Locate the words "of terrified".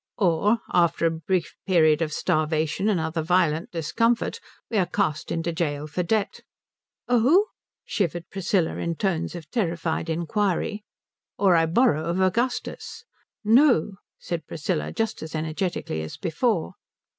9.35-10.09